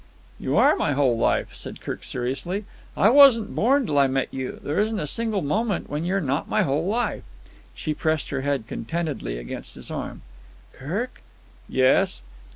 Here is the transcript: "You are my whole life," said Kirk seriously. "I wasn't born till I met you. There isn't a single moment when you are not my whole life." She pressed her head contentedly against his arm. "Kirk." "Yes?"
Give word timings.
"You 0.39 0.57
are 0.57 0.75
my 0.75 0.93
whole 0.93 1.15
life," 1.15 1.53
said 1.53 1.79
Kirk 1.79 2.03
seriously. 2.03 2.65
"I 2.97 3.11
wasn't 3.11 3.53
born 3.53 3.85
till 3.85 3.99
I 3.99 4.07
met 4.07 4.29
you. 4.33 4.59
There 4.63 4.79
isn't 4.79 4.99
a 4.99 5.05
single 5.05 5.43
moment 5.43 5.91
when 5.91 6.05
you 6.05 6.15
are 6.15 6.19
not 6.19 6.49
my 6.49 6.63
whole 6.63 6.87
life." 6.87 7.21
She 7.75 7.93
pressed 7.93 8.29
her 8.29 8.41
head 8.41 8.65
contentedly 8.65 9.37
against 9.37 9.75
his 9.75 9.91
arm. 9.91 10.23
"Kirk." 10.73 11.21
"Yes?" 11.69 12.23